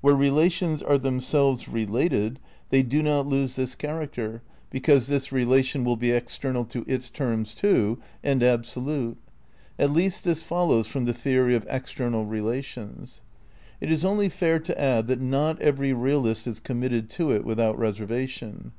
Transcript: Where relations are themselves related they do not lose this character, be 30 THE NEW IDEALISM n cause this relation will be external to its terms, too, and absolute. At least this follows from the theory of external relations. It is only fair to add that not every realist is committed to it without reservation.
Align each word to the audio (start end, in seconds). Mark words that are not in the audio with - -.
Where 0.00 0.14
relations 0.16 0.82
are 0.82 0.96
themselves 0.96 1.68
related 1.68 2.40
they 2.70 2.82
do 2.82 3.02
not 3.02 3.26
lose 3.26 3.56
this 3.56 3.74
character, 3.74 4.40
be 4.70 4.78
30 4.78 4.78
THE 4.78 4.78
NEW 4.78 4.78
IDEALISM 4.78 4.78
n 4.78 4.82
cause 5.00 5.06
this 5.08 5.32
relation 5.32 5.84
will 5.84 5.96
be 5.96 6.10
external 6.12 6.64
to 6.64 6.84
its 6.88 7.10
terms, 7.10 7.54
too, 7.54 7.98
and 8.24 8.42
absolute. 8.42 9.18
At 9.78 9.90
least 9.92 10.24
this 10.24 10.40
follows 10.40 10.86
from 10.86 11.04
the 11.04 11.12
theory 11.12 11.54
of 11.54 11.66
external 11.68 12.24
relations. 12.24 13.20
It 13.82 13.92
is 13.92 14.02
only 14.02 14.30
fair 14.30 14.58
to 14.60 14.80
add 14.80 15.08
that 15.08 15.20
not 15.20 15.60
every 15.60 15.92
realist 15.92 16.46
is 16.46 16.58
committed 16.58 17.10
to 17.10 17.30
it 17.30 17.44
without 17.44 17.78
reservation. 17.78 18.72